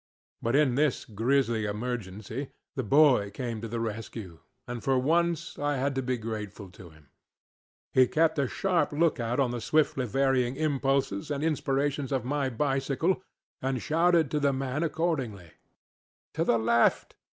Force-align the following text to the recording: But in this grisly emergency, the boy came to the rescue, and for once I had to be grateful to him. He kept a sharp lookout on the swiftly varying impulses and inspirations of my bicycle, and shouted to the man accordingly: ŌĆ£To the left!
But 0.41 0.55
in 0.55 0.73
this 0.73 1.05
grisly 1.05 1.65
emergency, 1.65 2.49
the 2.75 2.81
boy 2.81 3.29
came 3.29 3.61
to 3.61 3.67
the 3.67 3.79
rescue, 3.79 4.39
and 4.67 4.83
for 4.83 4.97
once 4.97 5.59
I 5.59 5.77
had 5.77 5.93
to 5.93 6.01
be 6.01 6.17
grateful 6.17 6.71
to 6.71 6.89
him. 6.89 7.11
He 7.93 8.07
kept 8.07 8.39
a 8.39 8.47
sharp 8.47 8.93
lookout 8.93 9.39
on 9.39 9.51
the 9.51 9.61
swiftly 9.61 10.07
varying 10.07 10.55
impulses 10.55 11.29
and 11.29 11.43
inspirations 11.43 12.11
of 12.11 12.25
my 12.25 12.49
bicycle, 12.49 13.21
and 13.61 13.79
shouted 13.79 14.31
to 14.31 14.39
the 14.39 14.51
man 14.53 14.81
accordingly: 14.81 15.51
ŌĆ£To 16.33 16.45
the 16.47 16.57
left! 16.57 17.13